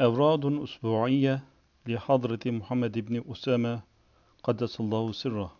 أوراد 0.00 0.62
أسبوعية 0.62 1.44
لحضرة 1.86 2.40
محمد 2.46 2.98
بن 2.98 3.24
أسامة 3.32 3.82
قدس 4.42 4.80
الله 4.80 5.12
سره. 5.12 5.56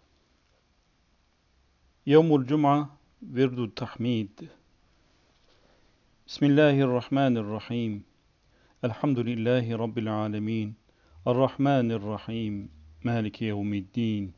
يوم 2.07 2.35
الجمعة 2.35 2.97
ورد 3.35 3.59
التحميد. 3.59 4.49
بسم 6.27 6.47
الله 6.47 6.81
الرحمن 6.81 7.37
الرحيم. 7.37 8.03
الحمد 8.85 9.19
لله 9.19 9.77
رب 9.77 9.99
العالمين. 9.99 10.75
الرحمن 11.27 11.93
الرحيم. 11.93 12.69
مالك 13.05 13.43
يوم 13.43 13.75
الدين. 13.75 14.33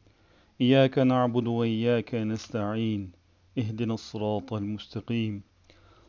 إياك 0.60 0.98
نعبد 0.98 1.46
وإياك 1.46 2.14
نستعين. 2.14 3.12
اهدنا 3.58 3.94
الصراط 3.94 4.52
المستقيم. 4.52 5.42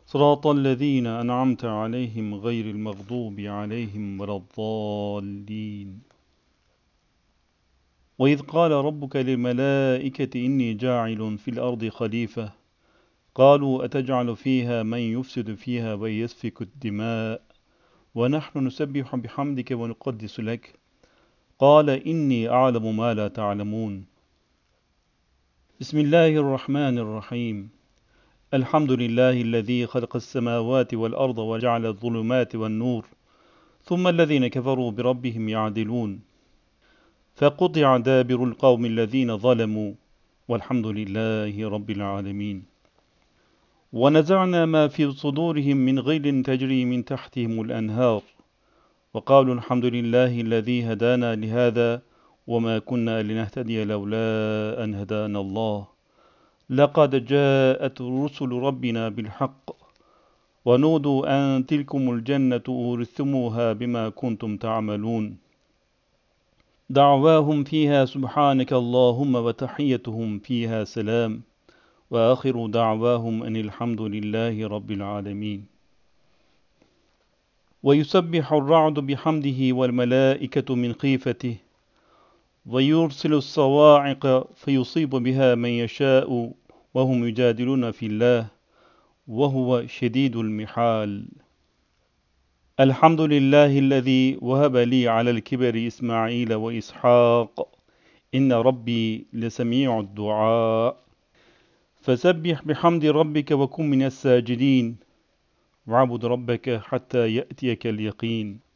صراط 0.10 0.48
الذين 0.48 1.08
أنعمت 1.08 1.66
عليهم 1.66 2.36
غير 2.36 2.66
المغضوب 2.66 3.40
عليهم 3.40 4.22
ولا 4.22 4.36
الضالين. 4.36 6.00
وإذ 8.20 8.42
قال 8.42 8.72
ربك 8.72 9.16
للملائكة 9.16 10.46
إني 10.46 10.74
جاعل 10.74 11.38
في 11.38 11.52
الأرض 11.52 11.88
خليفة. 11.88 12.52
قالوا 13.36 13.86
أتجعل 13.86 14.36
فيها 14.36 14.84
من 14.84 14.98
يفسد 14.98 15.56
فيها 15.56 15.94
ويسفك 15.94 16.62
الدماء؟ 16.62 17.42
ونحن 18.16 18.68
نسبح 18.68 19.16
بحمدك 19.16 19.72
ونقدس 19.72 20.40
لك. 20.40 20.80
قال 21.60 21.90
إني 21.90 22.50
أعلم 22.50 22.98
ما 22.98 23.14
لا 23.14 23.28
تعلمون. 23.28 24.06
بسم 25.80 25.98
الله 25.98 26.28
الرحمن 26.28 26.98
الرحيم. 26.98 27.77
الحمد 28.54 28.92
لله 28.92 29.42
الذي 29.42 29.86
خلق 29.88 30.16
السماوات 30.16 30.94
والأرض 30.94 31.38
وجعل 31.38 31.86
الظلمات 31.86 32.56
والنور 32.56 33.06
ثم 33.84 34.08
الذين 34.08 34.48
كفروا 34.48 34.92
بربهم 34.92 35.50
يعدلون. 35.50 36.20
فقطع 37.36 37.98
دابر 37.98 38.44
القوم 38.44 38.86
الذين 38.86 39.38
ظلموا 39.38 39.94
والحمد 40.48 40.88
لله 40.88 41.70
رب 41.70 41.90
العالمين. 41.92 42.64
ونزعنا 43.94 44.66
ما 44.66 44.88
في 44.88 45.12
صدورهم 45.12 45.78
من 45.78 46.00
غل 46.00 46.44
تجري 46.44 46.86
من 46.86 47.06
تحتهم 47.06 47.62
الأنهار. 47.62 48.22
وقالوا 49.14 49.56
الحمد 49.56 49.86
لله 49.86 50.42
الذي 50.42 50.84
هدانا 50.84 51.36
لهذا 51.36 52.02
وما 52.48 52.80
كنا 52.80 53.24
لنهتدي 53.24 53.84
لولا 53.84 54.84
أن 54.84 54.96
هدانا 54.96 55.40
الله. 55.40 55.97
لقد 56.70 57.26
جاءت 57.26 58.02
رسل 58.02 58.52
ربنا 58.52 59.10
بالحق 59.10 59.72
ونودوا 60.66 61.20
أن 61.28 61.66
تلكم 61.66 62.14
الجنة 62.14 62.62
أورثتموها 62.70 63.74
بما 63.74 64.10
كنتم 64.10 64.58
تعملون. 64.58 65.38
دعواهم 66.90 67.64
فيها 67.64 68.06
سبحانك 68.06 68.74
اللهم 68.74 69.36
وتحيتهم 69.36 70.40
فيها 70.40 70.84
سلام. 70.84 71.42
وآخر 72.12 72.68
دعواهم 72.68 73.44
أن 73.44 73.56
الحمد 73.56 74.02
لله 74.02 74.68
رب 74.68 74.92
العالمين. 74.92 75.66
ويسبح 77.84 78.54
الرعد 78.54 78.94
بحمده 78.94 79.76
والملائكة 79.76 80.76
من 80.76 80.94
خيفته 80.94 81.56
ويرسل 82.68 83.34
الصواعق 83.34 84.54
فيصيب 84.56 85.10
بها 85.10 85.56
من 85.56 85.70
يشاء 85.70 86.52
وهم 86.94 87.28
يجادلون 87.28 87.92
في 87.92 88.06
الله 88.06 88.48
وهو 89.28 89.88
شديد 89.88 90.36
المحال. 90.36 91.28
الحمد 92.80 93.22
لله 93.22 93.80
الذي 93.80 94.38
وهب 94.42 94.76
لي 94.78 95.08
على 95.08 95.32
الكبر 95.32 95.88
إسماعيل 95.88 96.54
وإسحاق. 96.54 97.68
إن 98.36 98.54
ربي 98.54 99.26
لسميع 99.34 100.00
الدعاء. 100.00 100.98
فسبح 102.02 102.64
بحمد 102.64 103.06
ربك 103.06 103.52
وكن 103.52 103.90
من 103.90 104.04
الساجدين. 104.04 104.96
واعبد 105.88 106.26
ربك 106.26 106.82
حتى 106.84 107.36
يأتيك 107.36 107.88
اليقين. 107.88 108.67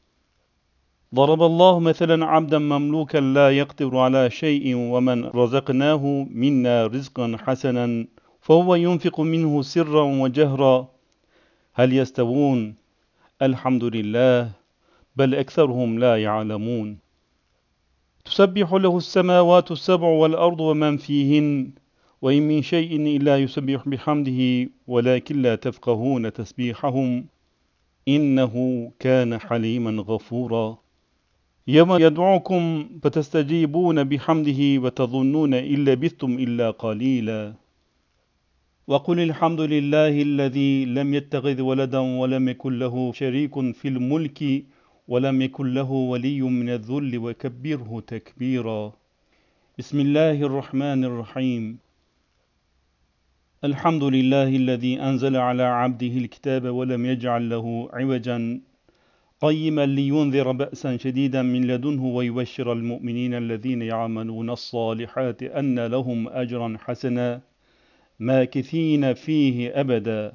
ضرب 1.16 1.42
الله 1.44 1.80
مثلا 1.80 2.26
عبدا 2.26 2.60
مملوكا 2.60 3.18
لا 3.18 3.58
يقدر 3.58 3.98
على 3.98 4.30
شيء 4.30 4.76
ومن 4.76 5.26
رزقناه 5.26 6.28
منا 6.32 6.88
رزقا 6.88 7.38
حسنا 7.46 8.06
فهو 8.42 8.76
ينفق 8.76 9.20
منه 9.20 9.62
سرا 9.62 10.04
وجهرا. 10.04 10.88
هل 11.74 11.94
يستوون؟ 11.94 12.76
الحمد 13.42 13.84
لله 13.84 14.52
بل 15.16 15.36
أكثرهم 15.36 16.00
لا 16.00 16.24
يعلمون. 16.24 16.98
تسبح 18.26 18.74
له 18.74 18.98
السماوات 18.98 19.72
السبع 19.72 20.08
والأرض 20.08 20.60
ومن 20.60 20.98
فيهن 20.98 21.72
وإن 22.22 22.48
من 22.48 22.62
شيء 22.62 23.18
إلا 23.18 23.38
يسبح 23.38 23.90
بحمده 23.90 24.70
ولكن 24.88 25.42
لا 25.42 25.56
تفقهون 25.56 26.34
تسبيحهم. 26.34 27.26
إنه 28.08 28.56
كان 29.00 29.38
حليما 29.38 30.04
غفورا. 30.04 30.81
يوم 31.68 31.92
يدعوكم 32.02 32.90
فتستجيبون 33.04 34.04
بحمده 34.04 34.62
وتظنون 34.84 35.54
إن 35.54 35.86
لبثتم 35.86 36.32
إلا 36.40 36.72
قليلا. 36.72 37.54
وقل 38.88 39.20
الحمد 39.20 39.62
لله 39.62 40.22
الذي 40.22 40.86
لم 40.86 41.14
يتخذ 41.14 41.62
ولدا 41.62 42.00
ولم 42.00 42.50
يكن 42.50 42.80
له 42.80 43.12
شريك 43.14 43.56
في 43.76 43.88
الملك 43.88 44.64
ولم 45.08 45.42
يكن 45.42 45.74
له 45.74 45.92
ولي 45.92 46.42
من 46.42 46.70
الذل 46.70 47.18
وكبره 47.18 48.04
تكبيرا. 48.08 48.94
بسم 49.80 50.00
الله 50.00 50.42
الرحمن 50.42 51.04
الرحيم. 51.06 51.78
الحمد 53.64 54.04
لله 54.04 54.50
الذي 54.56 55.00
أنزل 55.02 55.36
على 55.38 55.64
عبده 55.64 56.14
الكتاب 56.18 56.66
ولم 56.66 57.06
يجعل 57.06 57.50
له 57.50 57.90
عوجا 57.94 58.60
قيما 59.41 59.85
لينذر 59.85 60.52
بأسا 60.52 60.97
شديدا 60.97 61.41
من 61.41 61.68
لدنه 61.68 62.06
ويبشر 62.06 62.74
المؤمنين 62.74 63.34
الذين 63.34 63.81
يعملون 63.81 64.50
الصالحات 64.50 65.44
أن 65.44 65.79
لهم 65.79 66.28
أجرا 66.28 66.78
حسنا 66.79 67.41
ماكثين 68.19 69.13
فيه 69.13 69.80
أبدا. 69.80 70.34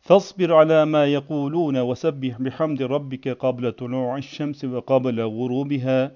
فاصبر 0.00 0.54
على 0.54 0.84
ما 0.84 1.06
يقولون 1.06 1.78
وسبح 1.78 2.42
بحمد 2.42 2.82
ربك 2.82 3.28
قبل 3.28 3.72
طلوع 3.72 4.16
الشمس 4.16 4.64
وقبل 4.64 5.20
غروبها. 5.20 6.12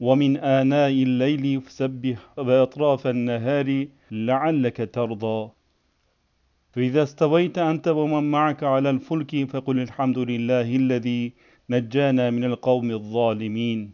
ومن 0.00 0.36
آناء 0.36 0.90
الليل 0.90 1.60
فسبح 1.60 2.38
وأطراف 2.38 3.06
النهار 3.06 3.86
لعلك 4.10 4.90
ترضى. 4.92 5.50
فإذا 6.74 7.02
استويت 7.02 7.58
أنت 7.58 7.88
ومن 7.88 8.30
معك 8.30 8.62
على 8.62 8.90
الفلك 8.90 9.50
فقل 9.50 9.78
الحمد 9.78 10.18
لله 10.18 10.76
الذي 10.76 11.32
نجانا 11.70 12.30
من 12.30 12.44
القوم 12.44 12.90
الظالمين. 12.90 13.92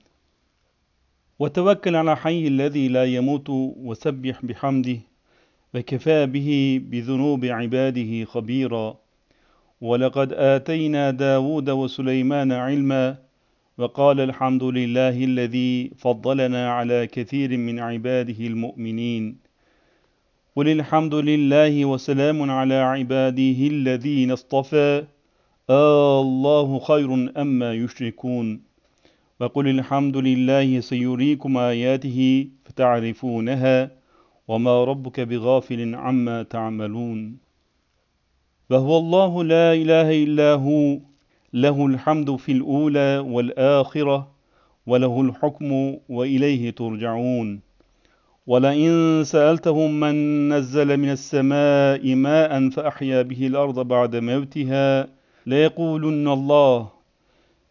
وتوكل 1.39 1.97
على 1.97 2.17
حي 2.17 2.47
الذي 2.47 2.89
لا 2.89 3.05
يموت 3.05 3.51
وسبح 3.87 4.45
بحمده 4.45 4.99
وكفى 5.75 6.27
به 6.27 6.81
بذنوب 6.85 7.45
عباده 7.45 8.25
خبيرا. 8.25 8.97
ولقد 9.81 10.33
آتينا 10.33 11.11
داود 11.11 11.71
وسليمان 11.71 12.53
علما 12.53 13.17
وقال 13.79 14.21
الحمد 14.21 14.63
لله 14.63 15.25
الذي 15.25 15.91
فضلنا 15.99 16.71
على 16.71 17.07
كثير 17.07 17.57
من 17.57 17.79
عباده 17.79 18.47
المؤمنين. 18.47 19.50
قل 20.61 20.69
الحمد 20.69 21.15
لله 21.15 21.85
وسلام 21.85 22.51
على 22.51 22.75
عباده 22.75 23.61
الذين 23.67 24.31
اصطفى. 24.31 25.05
الله 25.71 26.79
خير 26.79 27.15
أما 27.41 27.75
يشركون. 27.75 28.61
وقل 29.41 29.69
الحمد 29.69 30.17
لله 30.17 30.81
سيريكم 30.81 31.59
آياته 31.59 32.47
فتعرفونها 32.65 33.91
وما 34.49 34.85
ربك 34.85 35.21
بغافل 35.21 35.95
عما 35.95 36.43
تعملون. 36.43 37.37
وهو 38.71 38.99
الله 38.99 39.45
لا 39.45 39.75
إله 39.75 40.25
إلا 40.25 40.55
هو. 40.55 40.99
له 41.55 41.87
الحمد 41.87 42.37
في 42.37 42.53
الأولى 42.53 43.19
والآخرة 43.19 44.31
وله 44.87 45.21
الحكم 45.21 45.97
وإليه 46.09 46.71
ترجعون. 46.71 47.70
ولئن 48.51 49.23
سألتهم 49.25 50.01
من 50.01 50.49
نزل 50.49 50.97
من 50.97 51.11
السماء 51.11 52.15
ماء 52.15 52.71
فأحيا 52.71 53.23
به 53.23 53.47
الأرض 53.47 53.87
بعد 53.87 54.17
موتها 54.17 55.09
ليقولن 55.47 56.29
الله. 56.29 56.89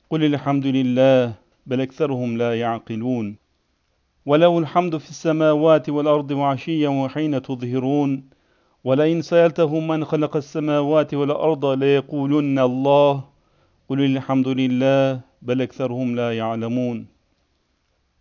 قل 0.09 0.23
الحمد 0.23 0.65
لله 0.65 1.33
بل 1.65 1.81
أكثرهم 1.81 2.37
لا 2.37 2.59
يعقلون. 2.59 3.35
وله 4.25 4.59
الحمد 4.59 4.97
في 4.97 5.09
السماوات 5.09 5.89
والأرض 5.89 6.31
وعشيا 6.31 6.89
وحين 6.89 7.41
تظهرون. 7.41 8.23
ولئن 8.83 9.21
سألتهم 9.21 9.87
من 9.87 10.05
خلق 10.05 10.35
السماوات 10.35 11.13
والأرض 11.13 11.65
ليقولن 11.65 12.59
الله. 12.59 13.23
قل 13.89 14.05
الحمد 14.05 14.47
لله 14.47 15.19
بل 15.41 15.61
أكثرهم 15.61 16.15
لا 16.15 16.37
يعلمون. 16.37 17.18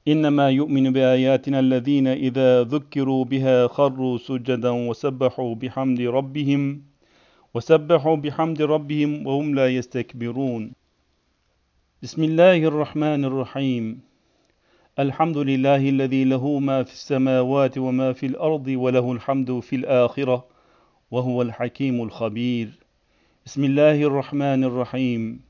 إنما 0.09 0.51
يؤمن 0.51 0.93
بآياتنا 0.93 1.61
الذين 1.61 2.07
إذا 2.07 2.63
ذكروا 2.63 3.25
بها 3.25 3.67
خروا 3.67 4.19
سجدا 4.19 4.71
وسبحوا 4.71 5.55
بحمد 5.55 6.01
ربهم 6.01 6.83
وسبحوا 7.55 8.17
بحمد 8.17 8.63
ربهم 8.63 9.27
وهم 9.27 9.55
لا 9.55 9.69
يستكبرون. 9.69 10.73
بسم 12.03 12.25
الله 12.25 12.57
الرحمن 12.57 13.25
الرحيم. 13.25 14.01
الحمد 14.99 15.39
لله 15.39 15.89
الذي 15.89 16.25
له 16.25 16.59
ما 16.59 16.83
في 16.83 16.93
السماوات 16.93 17.79
وما 17.79 18.13
في 18.13 18.27
الأرض 18.27 18.67
وله 18.69 19.13
الحمد 19.13 19.61
في 19.61 19.77
الآخرة 19.77 20.45
وهو 21.11 21.43
الحكيم 21.43 22.03
الخبير. 22.03 22.69
بسم 23.47 23.65
الله 23.65 24.03
الرحمن 24.03 24.65
الرحيم. 24.65 25.41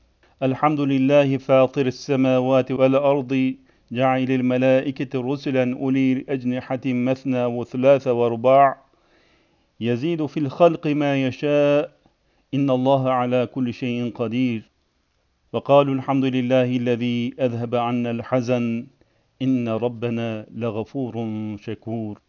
الحمد 0.43 0.79
لله 0.79 1.37
فاطر 1.37 1.85
السماوات 1.87 2.71
والأرض 2.71 3.53
جعل 3.91 4.31
الملائكة 4.31 5.33
رسلا 5.33 5.77
أولي 5.77 6.25
أجنحة 6.29 6.79
مثنى 6.85 7.45
وثلاث 7.45 8.07
ورباع. 8.07 8.81
يزيد 9.79 10.25
في 10.25 10.39
الخلق 10.39 10.87
ما 10.87 11.27
يشاء. 11.27 11.91
إن 12.53 12.69
الله 12.69 13.11
على 13.11 13.45
كل 13.45 13.73
شيء 13.73 14.11
قدير. 14.15 14.61
وقالوا 15.53 15.95
الحمد 15.95 16.25
لله 16.25 16.77
الذي 16.77 17.33
أذهب 17.39 17.75
عنا 17.75 18.11
الحزن. 18.11 18.87
إن 19.41 19.69
ربنا 19.69 20.45
لغفور 20.55 21.13
شكور. 21.61 22.21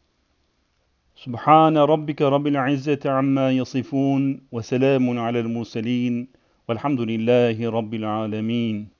سبحان 1.16 1.78
ربك 1.78 2.22
رب 2.22 2.46
العزة 2.46 3.00
عما 3.04 3.50
يصفون. 3.50 4.40
وسلام 4.52 5.18
على 5.18 5.40
المرسلين. 5.40 6.28
والحمد 6.68 7.00
لله 7.00 7.70
رب 7.70 7.94
العالمين. 7.94 8.99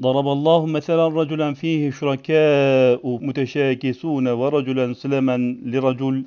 ضرب 0.00 0.28
الله 0.28 0.66
مثلا 0.66 1.08
رجلا 1.08 1.54
فيه 1.54 1.90
شركاء 1.90 3.18
متشاكسون 3.26 4.28
ورجلا 4.28 4.92
سلما 4.92 5.56
لرجل. 5.66 6.24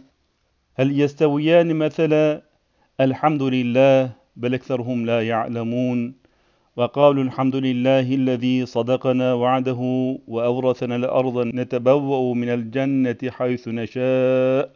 هل 0.76 1.02
يستويان 1.02 1.76
مثلا 1.76 2.42
الحمد 3.02 3.44
لله 3.44 4.12
بل 4.36 4.54
أكثرهم 4.54 5.06
لا 5.06 5.28
يعلمون؟ 5.28 6.14
وقالوا 6.76 7.24
الحمد 7.24 7.56
لله 7.56 8.16
الذي 8.16 8.66
صدقنا 8.66 9.34
وعده 9.34 9.82
وأورثنا 10.28 10.96
الأرض 10.96 11.48
نتبوأ 11.48 12.34
من 12.36 12.50
الجنة 12.50 13.18
حيث 13.30 13.68
نشاء. 13.68 14.72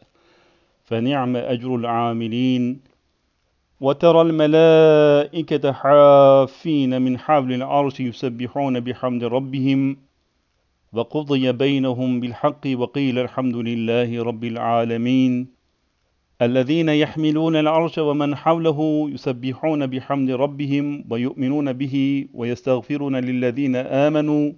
فنعم 0.83 1.35
أجر 1.35 1.75
العاملين. 1.75 2.90
وترى 3.81 4.21
الملائكة 4.21 5.71
حافين 5.71 7.01
من 7.01 7.19
حول 7.19 7.53
العرش 7.53 7.99
يسبحون 7.99 8.79
بحمد 8.79 9.23
ربهم 9.23 9.97
وقضي 10.93 11.51
بينهم 11.51 12.19
بالحق 12.19 12.67
وقيل 12.73 13.19
الحمد 13.19 13.55
لله 13.55 14.23
رب 14.23 14.43
العالمين. 14.43 15.47
الذين 16.41 16.89
يحملون 16.89 17.55
العرش 17.55 17.97
ومن 17.97 18.35
حوله 18.35 19.09
يسبحون 19.13 19.87
بحمد 19.87 20.31
ربهم 20.31 21.05
ويؤمنون 21.09 21.73
به 21.73 22.25
ويستغفرون 22.33 23.15
للذين 23.15 23.75
آمنوا. 23.75 24.51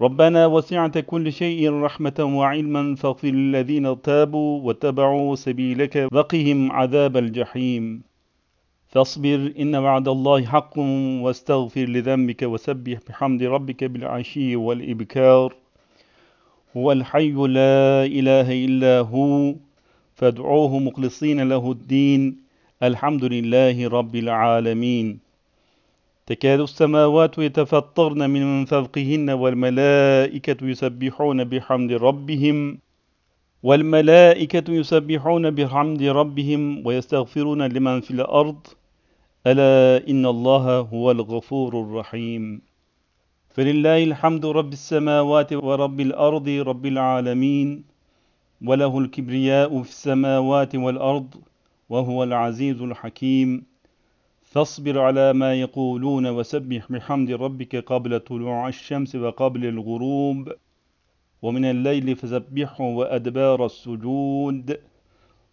ربنا 0.00 0.46
وسعت 0.46 0.98
كل 0.98 1.32
شيء 1.32 1.72
رحمة 1.72 2.38
وعلما 2.38 2.94
فاغفر 2.94 3.28
للذين 3.28 4.02
تابوا 4.02 4.60
واتبعوا 4.62 5.34
سبيلك 5.34 6.08
وقهم 6.12 6.72
عذاب 6.72 7.16
الجحيم. 7.16 8.15
فاصبر 8.96 9.52
إن 9.60 9.76
وعد 9.76 10.08
الله 10.08 10.44
حق 10.44 10.78
واستغفر 11.24 11.84
لذنبك 11.84 12.42
وسبح 12.42 12.98
بحمد 13.08 13.42
ربك 13.42 13.84
بالعشي 13.84 14.56
والإبكار. 14.56 15.54
هو 16.76 16.92
الحي 16.92 17.32
لا 17.32 18.04
إله 18.04 18.64
إلا 18.64 19.00
هو 19.00 19.54
فادعوه 20.14 20.78
مخلصين 20.78 21.48
له 21.48 21.72
الدين. 21.72 22.36
الحمد 22.82 23.24
لله 23.24 23.88
رب 23.88 24.16
العالمين. 24.16 25.18
تكاد 26.26 26.60
السماوات 26.60 27.38
يتفطرن 27.38 28.30
من 28.30 28.64
فوقهن 28.64 29.30
والملائكة 29.30 30.66
يسبحون 30.66 31.44
بحمد 31.44 31.92
ربهم 31.92 32.78
والملائكة 33.62 34.72
يسبحون 34.72 35.50
بحمد 35.50 36.02
ربهم 36.02 36.86
ويستغفرون 36.86 37.62
لمن 37.62 38.00
في 38.00 38.10
الأرض. 38.10 38.66
ألا 39.46 40.08
إن 40.10 40.26
الله 40.26 40.80
هو 40.80 41.10
الغفور 41.10 41.80
الرحيم. 41.80 42.62
فلله 43.48 44.04
الحمد 44.04 44.46
رب 44.46 44.72
السماوات 44.72 45.52
ورب 45.52 46.00
الأرض 46.00 46.48
رب 46.48 46.86
العالمين 46.86 47.84
وله 48.64 48.98
الكبرياء 48.98 49.82
في 49.82 49.88
السماوات 49.88 50.74
والأرض 50.74 51.34
وهو 51.88 52.24
العزيز 52.24 52.82
الحكيم. 52.82 53.66
فاصبر 54.42 54.98
على 54.98 55.32
ما 55.32 55.54
يقولون 55.54 56.26
وسبح 56.26 56.92
بحمد 56.92 57.30
ربك 57.30 57.76
قبل 57.76 58.20
طلوع 58.20 58.68
الشمس 58.68 59.16
وقبل 59.16 59.64
الغروب 59.64 60.52
ومن 61.42 61.64
الليل 61.64 62.16
فسبحه 62.16 62.84
وأدبار 62.84 63.66
السجود. 63.66 64.78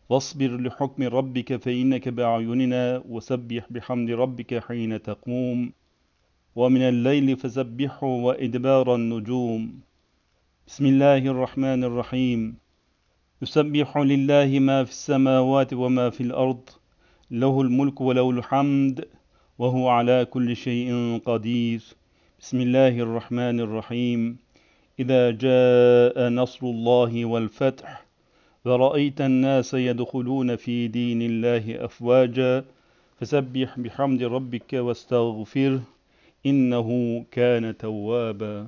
واصبر 0.09 0.57
لحكم 0.61 1.03
ربك 1.03 1.55
فإنك 1.55 2.09
بأعيننا 2.09 3.03
وسبح 3.09 3.65
بحمد 3.69 4.09
ربك 4.11 4.63
حين 4.63 5.01
تقوم. 5.01 5.71
ومن 6.55 6.81
الليل 6.81 7.37
فسبحه 7.37 8.07
وإدبار 8.07 8.95
النجوم. 8.95 9.79
بسم 10.67 10.85
الله 10.85 11.17
الرحمن 11.17 11.83
الرحيم. 11.83 12.55
يسبح 13.41 13.97
لله 13.97 14.59
ما 14.59 14.83
في 14.83 14.91
السماوات 14.91 15.73
وما 15.73 16.09
في 16.09 16.21
الأرض 16.21 16.69
له 17.31 17.61
الملك 17.61 18.01
وله 18.01 18.29
الحمد 18.29 19.05
وهو 19.59 19.89
على 19.89 20.25
كل 20.25 20.55
شيء 20.55 21.19
قدير. 21.25 21.81
بسم 22.39 22.61
الله 22.61 22.99
الرحمن 22.99 23.59
الرحيم. 23.59 24.37
إذا 24.99 25.31
جاء 25.31 26.29
نصر 26.29 26.67
الله 26.67 27.25
والفتح 27.25 28.05
ورأيت 28.65 29.21
الناس 29.21 29.73
يدخلون 29.73 30.55
في 30.55 30.87
دين 30.87 31.21
الله 31.21 31.85
أفواجا 31.85 32.65
فسبح 33.19 33.79
بحمد 33.79 34.23
ربك 34.23 34.73
واستغفره 34.73 35.81
إنه 36.45 36.89
كان 37.31 37.77
توابا. 37.77 38.67